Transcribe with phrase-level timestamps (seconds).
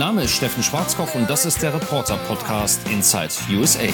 [0.00, 3.84] Name ist Steffen Schwarzkopf und das ist der Reporter-Podcast Inside USA.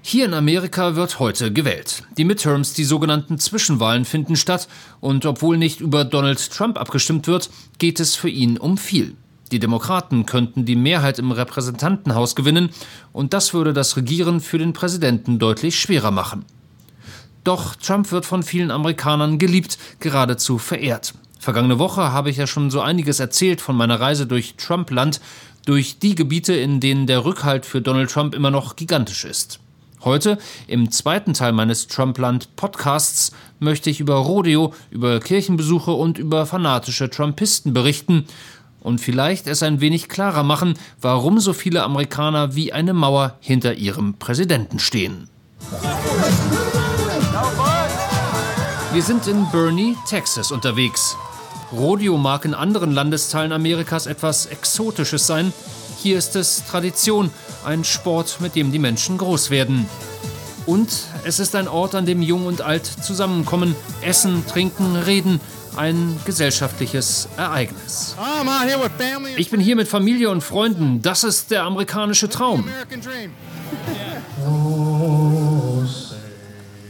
[0.00, 2.04] Hier in Amerika wird heute gewählt.
[2.16, 4.68] Die Midterms, die sogenannten Zwischenwahlen, finden statt
[5.00, 7.50] und obwohl nicht über Donald Trump abgestimmt wird,
[7.80, 9.16] geht es für ihn um viel.
[9.50, 12.70] Die Demokraten könnten die Mehrheit im Repräsentantenhaus gewinnen
[13.12, 16.44] und das würde das Regieren für den Präsidenten deutlich schwerer machen.
[17.42, 21.12] Doch Trump wird von vielen Amerikanern geliebt, geradezu verehrt.
[21.44, 25.20] Vergangene Woche habe ich ja schon so einiges erzählt von meiner Reise durch Trumpland,
[25.66, 29.60] durch die Gebiete, in denen der Rückhalt für Donald Trump immer noch gigantisch ist.
[30.04, 30.38] Heute,
[30.68, 37.74] im zweiten Teil meines Trumpland-Podcasts, möchte ich über Rodeo, über Kirchenbesuche und über fanatische Trumpisten
[37.74, 38.24] berichten
[38.80, 43.74] und vielleicht es ein wenig klarer machen, warum so viele Amerikaner wie eine Mauer hinter
[43.74, 45.28] ihrem Präsidenten stehen.
[48.94, 51.18] Wir sind in Bernie, Texas unterwegs.
[51.76, 55.52] Rodeo mag in anderen Landesteilen Amerikas etwas Exotisches sein,
[55.98, 57.30] hier ist es Tradition,
[57.64, 59.86] ein Sport, mit dem die Menschen groß werden.
[60.66, 60.88] Und
[61.24, 65.40] es ist ein Ort, an dem Jung und Alt zusammenkommen, essen, trinken, reden,
[65.76, 68.16] ein gesellschaftliches Ereignis.
[69.36, 71.02] Ich bin hier mit Familie und Freunden.
[71.02, 72.68] Das ist der amerikanische Traum.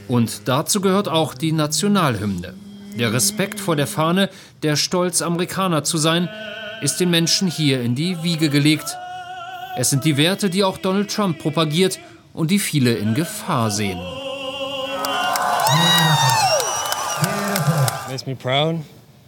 [0.08, 2.54] Und dazu gehört auch die Nationalhymne.
[2.98, 4.30] Der Respekt vor der Fahne,
[4.62, 6.28] der Stolz, Amerikaner zu sein,
[6.80, 8.96] ist den Menschen hier in die Wiege gelegt.
[9.76, 11.98] Es sind die Werte, die auch Donald Trump propagiert
[12.32, 13.98] und die viele in Gefahr sehen.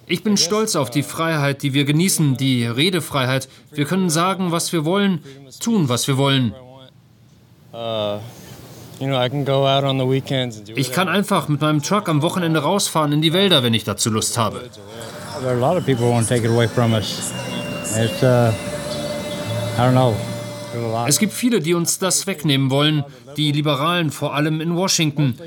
[0.07, 3.49] Ich bin stolz auf die Freiheit, die wir genießen, die Redefreiheit.
[3.73, 5.21] Wir können sagen, was wir wollen,
[5.59, 6.55] tun, was wir wollen.
[8.99, 14.11] Ich kann einfach mit meinem Truck am Wochenende rausfahren in die Wälder, wenn ich dazu
[14.11, 14.63] Lust habe.
[15.41, 17.33] There are a lot of people who want to take it away from us.
[17.95, 18.53] It's, uh,
[19.77, 20.15] I don't know.
[21.07, 23.05] Es gibt viele, die uns das wegnehmen wollen,
[23.37, 25.39] die Liberalen, vor allem in Washington.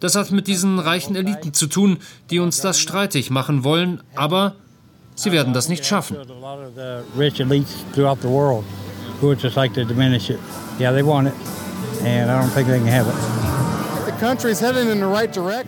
[0.00, 1.98] Das hat mit diesen reichen Eliten zu tun,
[2.30, 4.54] die uns das streitig machen wollen, aber
[5.14, 6.16] sie werden das nicht schaffen.
[10.78, 11.34] Yeah, they want it,
[12.04, 13.14] and I don't think they can have it.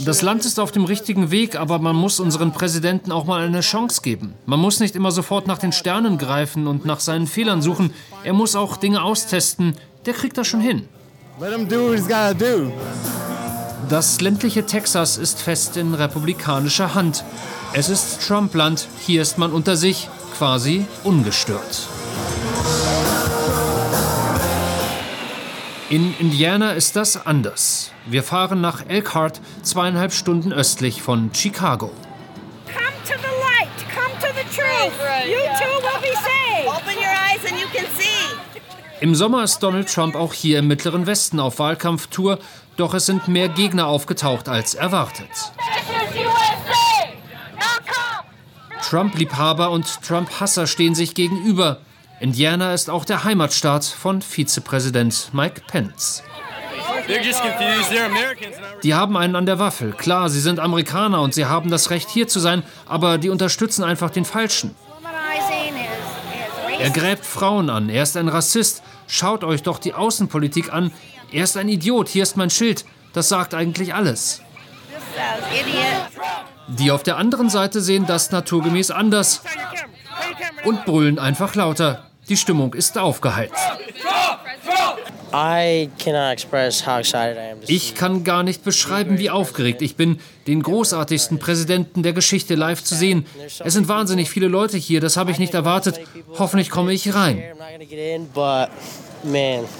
[0.04, 3.60] Das Land ist auf dem richtigen Weg, aber man muss unseren Präsidenten auch mal eine
[3.60, 4.34] Chance geben.
[4.44, 7.94] Man muss nicht immer sofort nach den Sternen greifen und nach seinen Fehlern suchen.
[8.24, 9.74] Er muss auch Dinge austesten.
[10.04, 10.86] Der kriegt das schon hin.
[13.88, 17.24] Das ländliche Texas ist fest in republikanischer Hand.
[17.72, 18.86] Es ist Trumpland.
[19.00, 21.88] Hier ist man unter sich, quasi ungestört.
[25.92, 27.90] In Indiana ist das anders.
[28.06, 31.90] Wir fahren nach Elkhart, zweieinhalb Stunden östlich von Chicago.
[32.64, 34.94] Come to the light, come to the truth.
[35.26, 36.66] You too will be saved.
[36.66, 38.62] Open your eyes and you can see.
[39.02, 42.38] Im Sommer ist Donald Trump auch hier im Mittleren Westen auf Wahlkampftour,
[42.78, 45.28] doch es sind mehr Gegner aufgetaucht als erwartet.
[48.88, 51.80] Trump-Liebhaber und Trump-Hasser stehen sich gegenüber.
[52.22, 56.22] Indiana ist auch der Heimatstaat von Vizepräsident Mike Pence.
[58.84, 59.90] Die haben einen an der Waffel.
[59.90, 63.82] Klar, sie sind Amerikaner und sie haben das Recht hier zu sein, aber die unterstützen
[63.82, 64.72] einfach den Falschen.
[66.78, 68.84] Er gräbt Frauen an, er ist ein Rassist.
[69.08, 70.92] Schaut euch doch die Außenpolitik an.
[71.32, 72.84] Er ist ein Idiot, hier ist mein Schild.
[73.14, 74.42] Das sagt eigentlich alles.
[76.68, 79.42] Die auf der anderen Seite sehen das naturgemäß anders
[80.64, 82.11] und brüllen einfach lauter.
[82.32, 83.52] Die Stimmung ist aufgeheizt.
[87.66, 92.82] Ich kann gar nicht beschreiben, wie aufgeregt ich bin, den großartigsten Präsidenten der Geschichte live
[92.82, 93.26] zu sehen.
[93.62, 96.00] Es sind wahnsinnig viele Leute hier, das habe ich nicht erwartet.
[96.38, 97.42] Hoffentlich komme ich rein.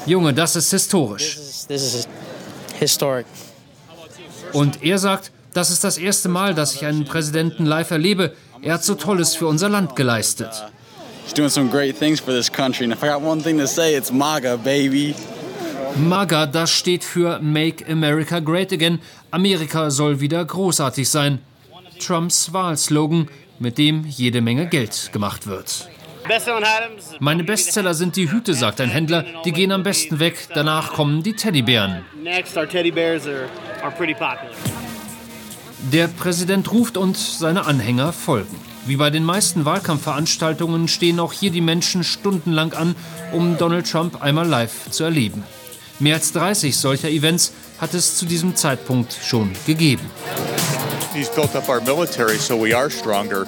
[0.05, 1.39] Junge, das ist historisch.
[4.53, 8.35] Und er sagt, das ist das erste Mal, dass ich einen Präsidenten live erlebe.
[8.61, 10.51] Er hat so Tolles für unser Land geleistet.
[11.25, 12.85] He's doing some great things for this country.
[12.85, 15.15] And if I got one thing to say, it's MAGA, baby.
[15.97, 18.99] MAGA, das steht für Make America Great Again.
[19.31, 21.41] Amerika soll wieder großartig sein.
[21.99, 23.29] Trumps Wahlslogan,
[23.59, 25.89] mit dem jede Menge Geld gemacht wird.
[27.21, 29.25] Meine Bestseller sind die Hüte, sagt ein Händler.
[29.45, 30.49] Die gehen am besten weg.
[30.55, 32.05] Danach kommen die Teddybären.
[35.93, 38.72] Der Präsident ruft und seine Anhänger folgen.
[38.85, 42.97] Wie bei den meisten Wahlkampfveranstaltungen stehen auch hier die Menschen stundenlang an,
[43.33, 45.45] um Donald Trump einmal live zu erleben.
[46.01, 50.11] Mehr als 30 solcher Events hat es zu diesem Zeitpunkt schon gegeben.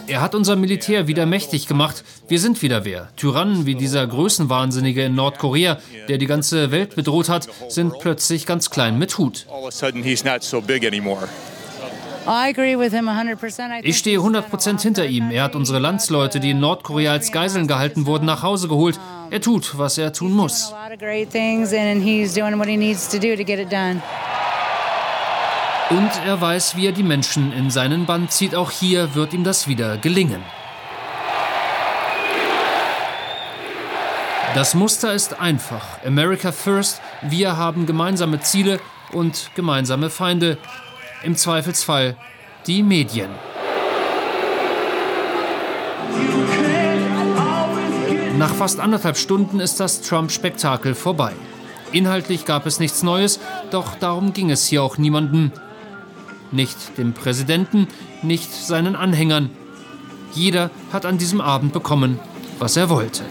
[0.06, 2.04] Er hat unser Militär wieder mächtig gemacht.
[2.28, 3.08] Wir sind wieder wer.
[3.16, 5.78] Tyrannen wie dieser Größenwahnsinnige in Nordkorea,
[6.08, 9.46] der die ganze Welt bedroht hat, sind plötzlich ganz klein mit Hut.
[13.82, 15.30] Ich stehe 100% hinter ihm.
[15.30, 18.98] Er hat unsere Landsleute, die in Nordkorea als Geiseln gehalten wurden, nach Hause geholt.
[19.30, 20.72] Er tut, was er tun muss.
[25.90, 28.54] Und er weiß, wie er die Menschen in seinen Bann zieht.
[28.54, 30.42] Auch hier wird ihm das wieder gelingen.
[34.54, 35.84] Das Muster ist einfach.
[36.06, 37.02] America First.
[37.22, 38.80] Wir haben gemeinsame Ziele
[39.12, 40.58] und gemeinsame Feinde
[41.24, 42.16] im Zweifelsfall
[42.66, 43.30] die Medien.
[48.38, 51.32] Nach fast anderthalb Stunden ist das Trump-Spektakel vorbei.
[51.92, 53.38] Inhaltlich gab es nichts Neues,
[53.70, 55.52] doch darum ging es hier auch niemandem.
[56.50, 57.86] Nicht dem Präsidenten,
[58.22, 59.50] nicht seinen Anhängern.
[60.32, 62.18] Jeder hat an diesem Abend bekommen,
[62.58, 63.22] was er wollte.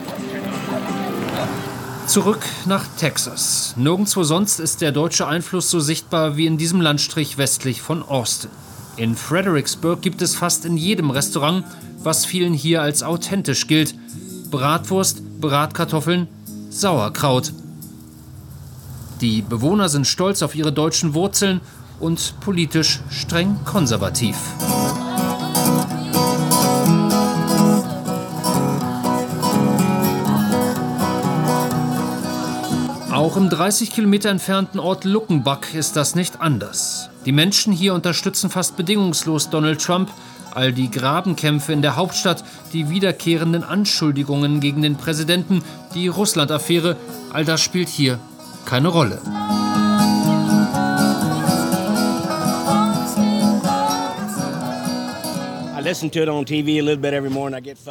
[2.13, 3.73] Zurück nach Texas.
[3.75, 8.51] Nirgendwo sonst ist der deutsche Einfluss so sichtbar wie in diesem Landstrich westlich von Austin.
[8.97, 11.65] In Fredericksburg gibt es fast in jedem Restaurant,
[12.03, 13.95] was vielen hier als authentisch gilt.
[14.51, 16.27] Bratwurst, Bratkartoffeln,
[16.69, 17.51] Sauerkraut.
[19.19, 21.61] Die Bewohner sind stolz auf ihre deutschen Wurzeln
[21.99, 24.35] und politisch streng konservativ.
[33.23, 37.09] Auch im 30 Kilometer entfernten Ort Luckenbach ist das nicht anders.
[37.25, 40.11] Die Menschen hier unterstützen fast bedingungslos Donald Trump.
[40.53, 42.43] All die Grabenkämpfe in der Hauptstadt,
[42.73, 45.63] die wiederkehrenden Anschuldigungen gegen den Präsidenten,
[45.95, 46.97] die Russland-Affäre,
[47.31, 48.19] all das spielt hier
[48.65, 49.21] keine Rolle.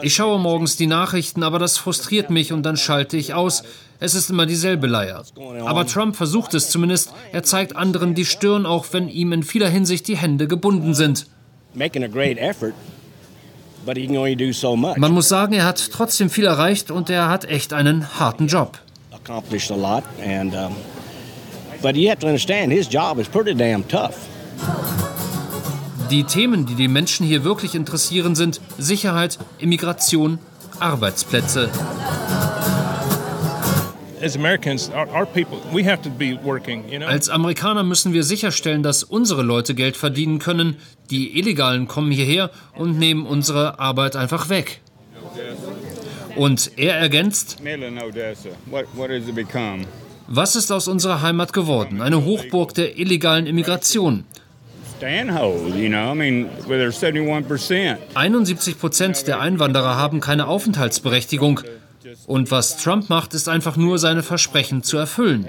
[0.02, 3.62] Ich schaue morgens die Nachrichten, aber das frustriert mich und dann schalte ich aus.
[4.02, 5.22] Es ist immer dieselbe Leier.
[5.64, 7.12] Aber Trump versucht es zumindest.
[7.30, 11.28] Er zeigt anderen die Stirn, auch wenn ihm in vieler Hinsicht die Hände gebunden sind.
[14.96, 18.76] Man muss sagen, er hat trotzdem viel erreicht und er hat echt einen harten Job.
[21.80, 24.16] But you have to understand, his job is pretty damn tough.
[26.10, 30.38] Die Themen, die die Menschen hier wirklich interessieren, sind Sicherheit, Immigration,
[30.78, 31.70] Arbeitsplätze.
[37.06, 40.76] Als Amerikaner müssen wir sicherstellen, dass unsere Leute Geld verdienen können.
[41.10, 44.80] Die Illegalen kommen hierher und nehmen unsere Arbeit einfach weg.
[46.36, 47.58] Und er ergänzt,
[50.28, 52.00] was ist aus unserer Heimat geworden?
[52.00, 54.24] Eine Hochburg der illegalen Immigration.
[58.14, 61.60] 71 Prozent der Einwanderer haben keine Aufenthaltsberechtigung.
[62.26, 65.48] Und was Trump macht, ist einfach nur seine Versprechen zu erfüllen.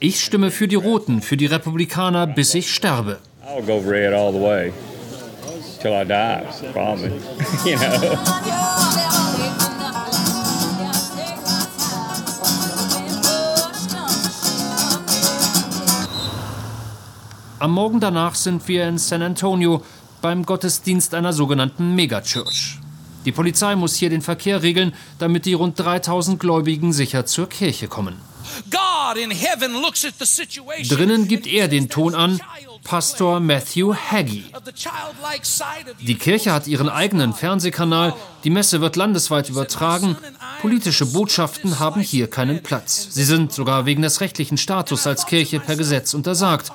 [0.00, 3.18] Ich stimme für die Roten, für die Republikaner, bis ich sterbe.
[3.44, 4.72] I'll go red all the way.
[5.80, 7.10] Till I die, probably.
[7.64, 8.18] you know.
[17.60, 19.82] Am Morgen danach sind wir in San Antonio
[20.22, 22.77] beim Gottesdienst einer sogenannten Megachurch.
[23.28, 27.86] Die Polizei muss hier den Verkehr regeln, damit die rund 3000 Gläubigen sicher zur Kirche
[27.86, 28.16] kommen.
[30.88, 32.40] Drinnen gibt er den Ton an,
[32.84, 34.46] Pastor Matthew Haggy.
[36.00, 40.16] Die Kirche hat ihren eigenen Fernsehkanal, die Messe wird landesweit übertragen,
[40.62, 43.08] politische Botschaften haben hier keinen Platz.
[43.10, 46.72] Sie sind sogar wegen des rechtlichen Status als Kirche per Gesetz untersagt.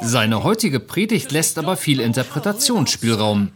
[0.00, 3.50] Seine heutige Predigt lässt aber viel Interpretationsspielraum.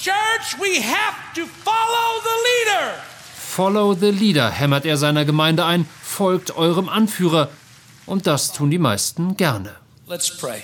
[0.00, 2.94] Church, we have to follow the leader.
[3.34, 7.48] Follow the leader, hämmert er seiner Gemeinde ein, folgt eurem Anführer.
[8.06, 9.74] Und das tun die meisten gerne.
[10.06, 10.62] Let's pray.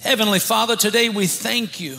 [0.00, 1.98] Heavenly Father, today we thank you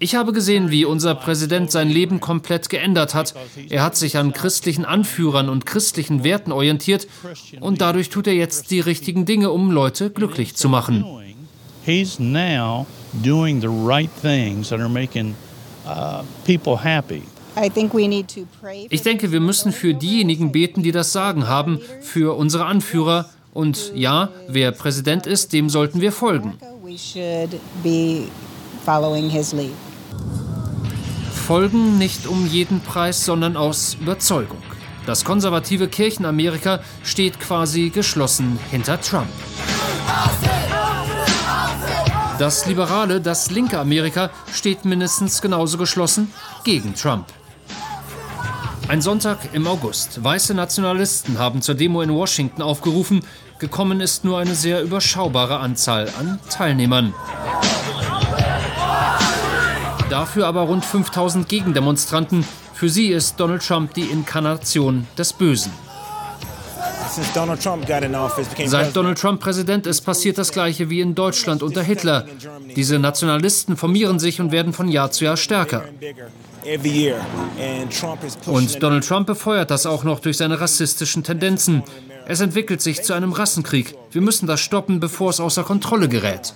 [0.00, 3.34] ich habe gesehen, wie unser Präsident sein Leben komplett geändert hat.
[3.68, 7.06] Er hat sich an christlichen Anführern und christlichen Werten orientiert
[7.60, 11.04] und dadurch tut er jetzt die richtigen Dinge, um Leute glücklich zu machen.
[11.84, 15.34] He's now doing the right things that are making
[15.86, 17.22] uh, people happy.
[18.90, 23.28] Ich denke, wir müssen für diejenigen beten, die das Sagen haben, für unsere Anführer.
[23.52, 26.54] Und ja, wer Präsident ist, dem sollten wir folgen
[26.98, 28.28] should be
[28.84, 29.74] following his lead.
[31.46, 34.58] Folgen nicht um jeden Preis, sondern aus Überzeugung.
[35.06, 39.28] Das konservative Kirchenamerika steht quasi geschlossen hinter Trump.
[42.38, 47.26] Das liberale, das linke Amerika steht mindestens genauso geschlossen gegen Trump.
[48.86, 50.22] Ein Sonntag im August.
[50.22, 53.24] Weiße Nationalisten haben zur Demo in Washington aufgerufen.
[53.58, 57.12] Gekommen ist nur eine sehr überschaubare Anzahl an Teilnehmern.
[60.08, 62.44] Dafür aber rund 5000 Gegendemonstranten.
[62.72, 65.72] Für sie ist Donald Trump die Inkarnation des Bösen.
[68.66, 72.26] Seit Donald Trump Präsident ist, passiert das Gleiche wie in Deutschland unter Hitler.
[72.76, 75.84] Diese Nationalisten formieren sich und werden von Jahr zu Jahr stärker.
[78.46, 81.82] Und Donald Trump befeuert das auch noch durch seine rassistischen Tendenzen.
[82.26, 83.94] Es entwickelt sich zu einem Rassenkrieg.
[84.12, 86.52] Wir müssen das stoppen, bevor es außer Kontrolle gerät.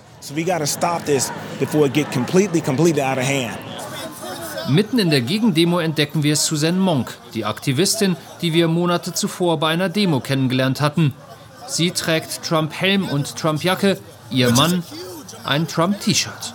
[4.69, 9.69] Mitten in der Gegendemo entdecken wir Suzanne Monk, die Aktivistin, die wir Monate zuvor bei
[9.69, 11.13] einer Demo kennengelernt hatten.
[11.67, 14.83] Sie trägt Trump-Helm und Trump-Jacke, ihr Mann
[15.43, 16.53] ein Trump-T-Shirt.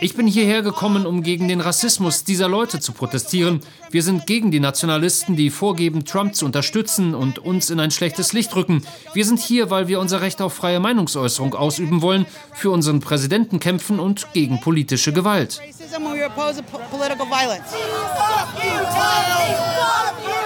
[0.00, 3.60] Ich bin hierher gekommen, um gegen den Rassismus dieser Leute zu protestieren.
[3.90, 8.32] Wir sind gegen die Nationalisten, die vorgeben, Trump zu unterstützen und uns in ein schlechtes
[8.32, 8.84] Licht rücken.
[9.14, 13.60] Wir sind hier, weil wir unser Recht auf freie Meinungsäußerung ausüben wollen, für unseren Präsidenten
[13.60, 15.60] kämpfen und gegen politische Gewalt.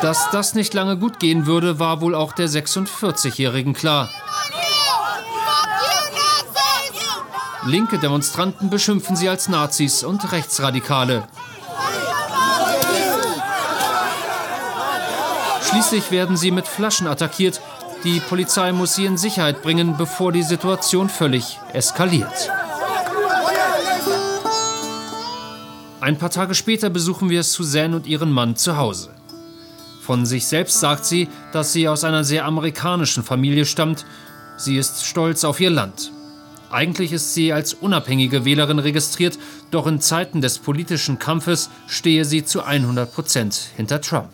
[0.01, 4.11] Dass das nicht lange gut gehen würde, war wohl auch der 46-Jährigen klar.
[7.65, 11.29] Linke Demonstranten beschimpfen sie als Nazis und Rechtsradikale.
[15.69, 17.61] Schließlich werden sie mit Flaschen attackiert.
[18.03, 22.51] Die Polizei muss sie in Sicherheit bringen, bevor die Situation völlig eskaliert.
[26.01, 29.11] Ein paar Tage später besuchen wir Suzanne und ihren Mann zu Hause.
[30.01, 34.05] Von sich selbst sagt sie, dass sie aus einer sehr amerikanischen Familie stammt.
[34.57, 36.11] Sie ist stolz auf ihr Land.
[36.73, 39.39] Eigentlich ist sie als unabhängige Wählerin registriert,
[39.71, 44.31] doch in Zeiten des politischen Kampfes stehe sie zu 100 Prozent hinter Trump.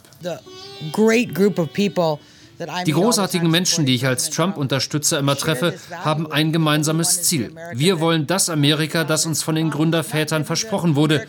[2.86, 7.52] Die großartigen Menschen, die ich als Trump-Unterstützer immer treffe, haben ein gemeinsames Ziel.
[7.74, 11.26] Wir wollen das Amerika, das uns von den Gründervätern versprochen wurde.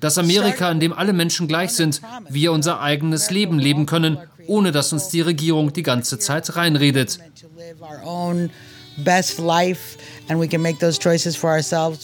[0.00, 4.72] Das Amerika, in dem alle Menschen gleich sind, wir unser eigenes Leben leben können, ohne
[4.72, 7.18] dass uns die Regierung die ganze Zeit reinredet.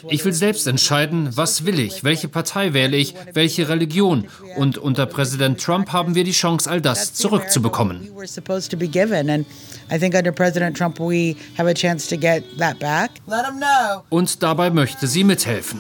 [0.09, 4.27] Ich will selbst entscheiden, was will ich, welche Partei wähle ich, welche Religion.
[4.57, 8.11] Und unter Präsident Trump haben wir die Chance, all das zurückzubekommen.
[14.11, 15.79] Und dabei möchte sie mithelfen.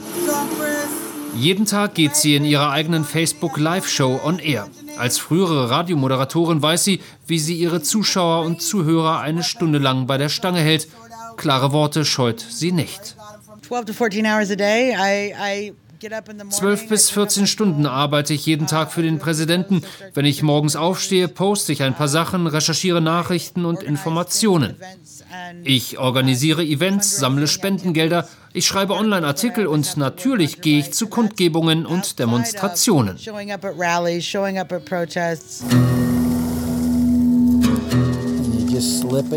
[1.36, 4.68] Jeden Tag geht sie in ihrer eigenen Facebook Live-Show on Air.
[4.98, 10.18] Als frühere Radiomoderatorin weiß sie, wie sie ihre Zuschauer und Zuhörer eine Stunde lang bei
[10.18, 10.88] der Stange hält.
[11.36, 13.16] Klare Worte scheut sie nicht.
[16.50, 19.82] 12 bis 14 Stunden arbeite ich jeden Tag für den Präsidenten.
[20.14, 24.76] Wenn ich morgens aufstehe, poste ich ein paar Sachen, recherchiere Nachrichten und Informationen.
[25.64, 32.18] Ich organisiere Events, sammle Spendengelder, ich schreibe Online-Artikel und natürlich gehe ich zu Kundgebungen und
[32.18, 33.18] Demonstrationen.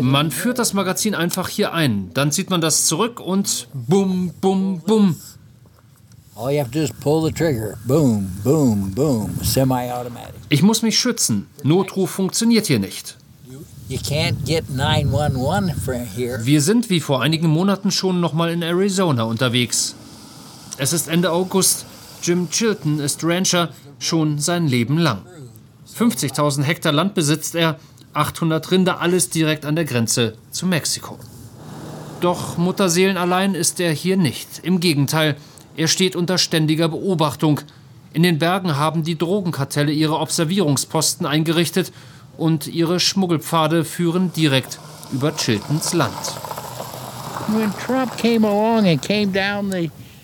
[0.00, 4.80] Man führt das Magazin einfach hier ein, dann zieht man das zurück und bum, bum,
[4.80, 5.16] bum.
[10.48, 11.46] Ich muss mich schützen.
[11.62, 13.18] Notruf funktioniert hier nicht.
[16.44, 19.94] Wir sind wie vor einigen Monaten schon noch mal in Arizona unterwegs.
[20.78, 21.84] Es ist Ende August.
[22.22, 25.22] Jim Chilton ist Rancher schon sein Leben lang.
[25.98, 27.78] 50.000 Hektar Land besitzt er
[28.14, 31.18] 800 Rinder, alles direkt an der Grenze zu Mexiko.
[32.20, 34.60] Doch Mutterseelen allein ist er hier nicht.
[34.62, 35.36] Im Gegenteil,
[35.76, 37.60] er steht unter ständiger Beobachtung.
[38.12, 41.92] In den Bergen haben die Drogenkartelle ihre Observierungsposten eingerichtet
[42.42, 44.80] und ihre Schmuggelpfade führen direkt
[45.12, 46.12] über Chiltons Land.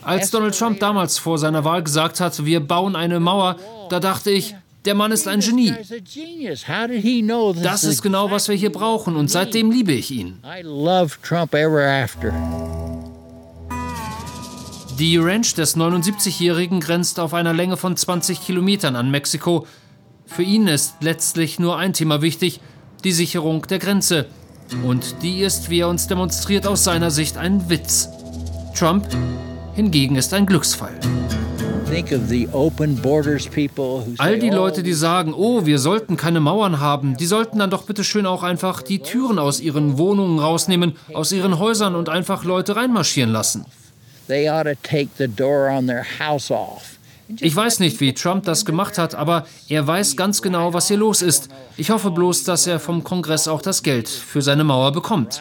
[0.03, 3.57] Als Donald Trump damals vor seiner Wahl gesagt hat, wir bauen eine Mauer,
[3.89, 5.75] da dachte ich, der Mann ist ein Genie.
[7.63, 10.43] Das ist genau, was wir hier brauchen und seitdem liebe ich ihn.
[14.99, 19.67] Die Ranch des 79-Jährigen grenzt auf einer Länge von 20 Kilometern an Mexiko.
[20.29, 22.61] Für ihn ist letztlich nur ein Thema wichtig,
[23.03, 24.27] die Sicherung der Grenze.
[24.85, 28.09] Und die ist, wie er uns demonstriert, aus seiner Sicht ein Witz.
[28.77, 29.07] Trump
[29.75, 30.95] hingegen ist ein Glücksfall.
[34.19, 37.85] All die Leute, die sagen, oh, wir sollten keine Mauern haben, die sollten dann doch
[37.85, 42.45] bitte schön auch einfach die Türen aus ihren Wohnungen rausnehmen, aus ihren Häusern und einfach
[42.45, 43.65] Leute reinmarschieren lassen.
[47.41, 50.97] Ich weiß nicht, wie Trump das gemacht hat, aber er weiß ganz genau, was hier
[50.97, 51.49] los ist.
[51.77, 55.41] Ich hoffe bloß, dass er vom Kongress auch das Geld für seine Mauer bekommt.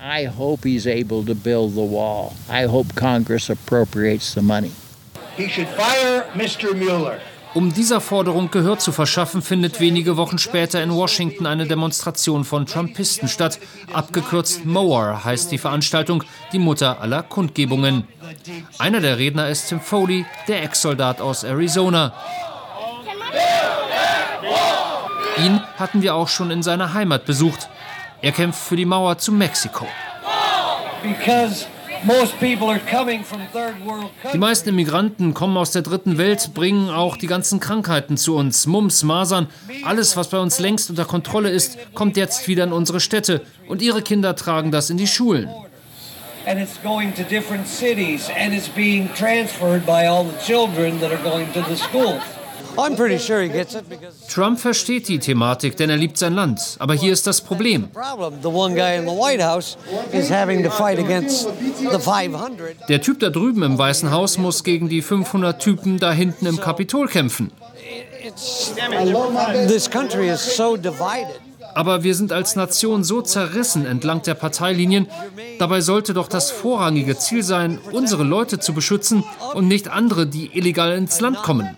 [0.00, 2.32] I hope he's able to build the wall.
[2.48, 4.70] I hope Congress appropriates the money.
[5.36, 6.74] He should fire Mr.
[6.74, 7.18] Mueller.
[7.58, 12.66] Um dieser Forderung Gehör zu verschaffen, findet wenige Wochen später in Washington eine Demonstration von
[12.66, 13.58] Trumpisten statt.
[13.92, 16.22] Abgekürzt MOAR heißt die Veranstaltung,
[16.52, 18.06] die Mutter aller Kundgebungen.
[18.78, 22.12] Einer der Redner ist Tim Foley, der Ex-Soldat aus Arizona.
[25.44, 27.68] Ihn hatten wir auch schon in seiner Heimat besucht.
[28.22, 29.88] Er kämpft für die Mauer zu Mexiko.
[34.32, 38.66] Die meisten Immigranten kommen aus der dritten Welt, bringen auch die ganzen Krankheiten zu uns.
[38.66, 39.48] Mumps, Masern,
[39.84, 43.42] alles, was bei uns längst unter Kontrolle ist, kommt jetzt wieder in unsere Städte.
[43.68, 45.48] Und ihre Kinder tragen das in die Schulen.
[46.46, 51.12] And it's going to different cities and it's being transferred by all the children that
[51.12, 52.22] are going to the schools.
[54.28, 56.76] Trump versteht die Thematik, denn er liebt sein Land.
[56.78, 57.88] Aber hier ist das Problem.
[62.88, 66.60] Der Typ da drüben im Weißen Haus muss gegen die 500 Typen da hinten im
[66.60, 67.50] Kapitol kämpfen.
[71.74, 75.08] Aber wir sind als Nation so zerrissen entlang der Parteilinien.
[75.58, 80.56] Dabei sollte doch das vorrangige Ziel sein, unsere Leute zu beschützen und nicht andere, die
[80.56, 81.76] illegal ins Land kommen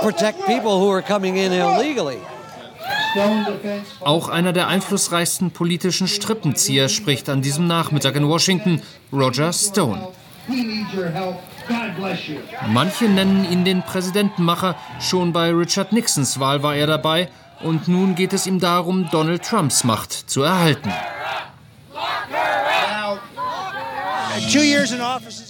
[0.00, 2.18] protect people who are coming in illegally.
[4.00, 10.08] Auch einer der einflussreichsten politischen Strippenzieher spricht an diesem Nachmittag in Washington, Roger Stone.
[12.68, 14.76] Manche nennen ihn den Präsidentenmacher.
[15.00, 17.28] Schon bei Richard Nixons Wahl war er dabei.
[17.62, 20.92] Und nun geht es ihm darum, Donald Trumps Macht zu erhalten.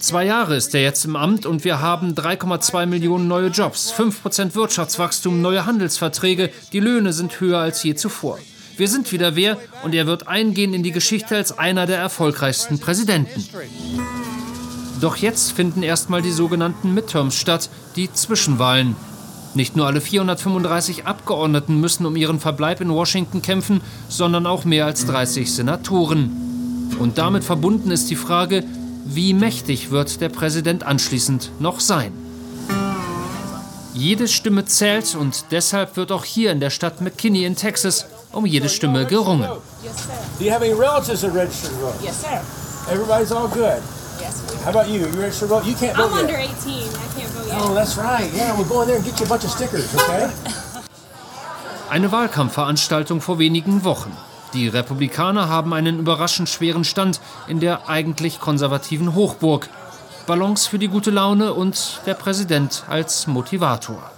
[0.01, 4.55] Zwei Jahre ist er jetzt im Amt und wir haben 3,2 Millionen neue Jobs, 5%
[4.55, 8.39] Wirtschaftswachstum, neue Handelsverträge, die Löhne sind höher als je zuvor.
[8.77, 12.79] Wir sind wieder wer und er wird eingehen in die Geschichte als einer der erfolgreichsten
[12.79, 13.45] Präsidenten.
[15.01, 18.97] Doch jetzt finden erstmal die sogenannten Midterms statt, die Zwischenwahlen.
[19.55, 24.87] Nicht nur alle 435 Abgeordneten müssen um ihren Verbleib in Washington kämpfen, sondern auch mehr
[24.87, 26.49] als 30 Senatoren.
[26.99, 28.65] Und damit verbunden ist die Frage,
[29.15, 32.13] wie mächtig wird der Präsident anschließend noch sein?
[33.95, 38.45] Jede Stimme zählt und deshalb wird auch hier in der Stadt McKinney in Texas um
[38.47, 39.49] jede Stimme gerungen.
[40.39, 42.05] Do you have any relatives that registered to vote?
[42.05, 42.41] Yes, sir.
[42.93, 43.83] Everybody's all good.
[44.21, 45.01] Yes, we How about you?
[45.01, 45.65] You registered to vote?
[45.67, 46.21] You can't vote I'm yet.
[46.21, 46.45] under 18.
[46.45, 47.57] I can't vote yet.
[47.61, 48.31] Oh, that's right.
[48.35, 50.31] Yeah, we'll go in there and get you a bunch of stickers, okay?
[51.91, 54.13] Eine Wahlkampfveranstaltung vor wenigen Wochen.
[54.55, 59.69] Die Republikaner haben einen überraschend schweren Stand in der eigentlich konservativen Hochburg.
[60.27, 64.11] Balance für die gute Laune und der Präsident als Motivator.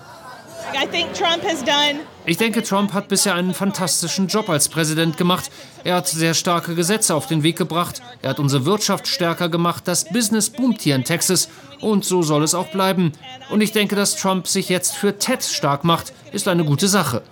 [2.27, 5.51] Ich denke, Trump hat bisher einen fantastischen Job als Präsident gemacht.
[5.85, 8.03] Er hat sehr starke Gesetze auf den Weg gebracht.
[8.23, 9.85] Er hat unsere Wirtschaft stärker gemacht.
[9.87, 11.49] Das Business boomt hier in Texas.
[11.81, 13.13] Und so soll es auch bleiben.
[13.51, 17.23] Und ich denke, dass Trump sich jetzt für Ted stark macht, ist eine gute Sache.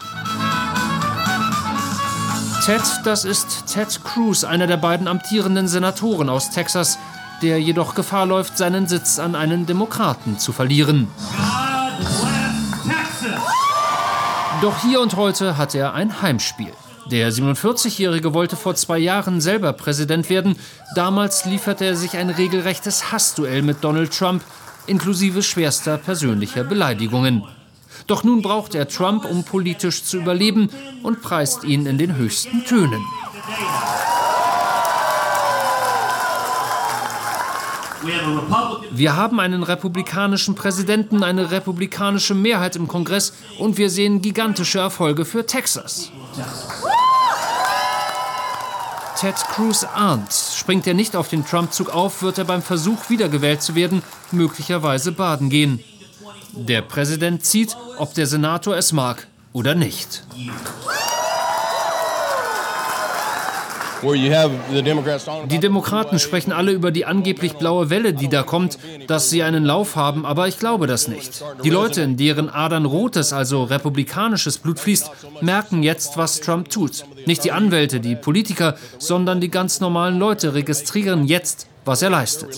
[2.68, 6.98] Ted, das ist Ted Cruz, einer der beiden amtierenden Senatoren aus Texas,
[7.40, 11.08] der jedoch Gefahr läuft, seinen Sitz an einen Demokraten zu verlieren.
[14.60, 16.74] Doch hier und heute hat er ein Heimspiel.
[17.10, 20.54] Der 47-Jährige wollte vor zwei Jahren selber Präsident werden.
[20.94, 24.44] Damals lieferte er sich ein regelrechtes Hassduell mit Donald Trump,
[24.86, 27.44] inklusive schwerster persönlicher Beleidigungen.
[28.06, 30.70] Doch nun braucht er Trump, um politisch zu überleben
[31.02, 33.04] und preist ihn in den höchsten Tönen.
[38.92, 45.24] Wir haben einen republikanischen Präsidenten, eine republikanische Mehrheit im Kongress und wir sehen gigantische Erfolge
[45.24, 46.10] für Texas.
[49.18, 53.62] Ted Cruz ahnt, springt er nicht auf den Trump-Zug auf, wird er beim Versuch, wiedergewählt
[53.62, 55.82] zu werden, möglicherweise baden gehen.
[56.52, 60.24] Der Präsident zieht, ob der Senator es mag oder nicht.
[65.50, 69.64] Die Demokraten sprechen alle über die angeblich blaue Welle, die da kommt, dass sie einen
[69.64, 71.42] Lauf haben, aber ich glaube das nicht.
[71.64, 77.04] Die Leute, in deren Adern rotes, also republikanisches Blut fließt, merken jetzt, was Trump tut.
[77.26, 82.56] Nicht die Anwälte, die Politiker, sondern die ganz normalen Leute registrieren jetzt, was er leistet.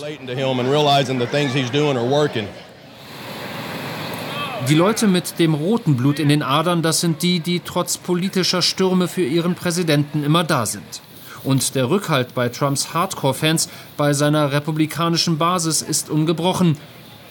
[4.67, 8.61] Die Leute mit dem roten Blut in den Adern, das sind die, die trotz politischer
[8.61, 11.01] Stürme für ihren Präsidenten immer da sind.
[11.43, 16.77] Und der Rückhalt bei Trumps Hardcore-Fans, bei seiner republikanischen Basis ist ungebrochen.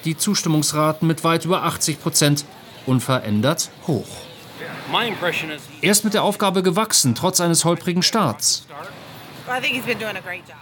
[0.05, 2.45] Die Zustimmungsraten mit weit über 80 Prozent
[2.87, 4.09] unverändert hoch.
[5.83, 8.67] Er ist mit der Aufgabe gewachsen, trotz eines holprigen Starts.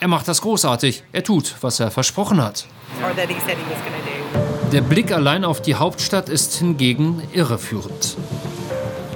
[0.00, 1.02] Er macht das großartig.
[1.12, 2.66] Er tut, was er versprochen hat.
[4.72, 8.18] Der Blick allein auf die Hauptstadt ist hingegen irreführend.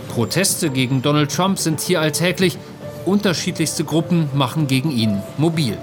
[0.09, 2.57] Proteste gegen Donald Trump sind hier alltäglich.
[3.05, 5.77] Unterschiedlichste Gruppen machen gegen ihn mobil.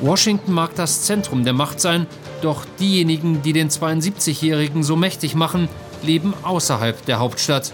[0.00, 2.08] Washington mag das Zentrum der Macht sein,
[2.42, 5.68] doch diejenigen, die den 72-Jährigen so mächtig machen,
[6.02, 7.72] leben außerhalb der Hauptstadt,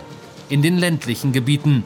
[0.50, 1.84] in den ländlichen Gebieten.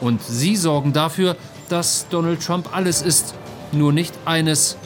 [0.00, 1.36] Und sie sorgen dafür,
[1.68, 3.34] dass Donald Trump alles ist,
[3.72, 4.78] nur nicht eines,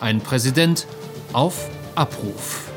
[0.00, 0.86] ein Präsident
[1.34, 2.71] auf Abruf.